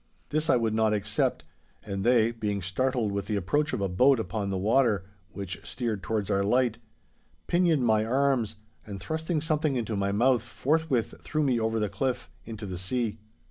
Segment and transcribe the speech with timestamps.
[0.29, 1.43] This I would not accept,
[1.83, 6.01] and they, being startled with the approach of a boat upon the water which steered
[6.01, 6.79] towards our light,
[7.45, 12.31] pinioned my arms, and thrusting something into my mouth, forthwith threw me over the cliff
[12.47, 13.19] into the sea.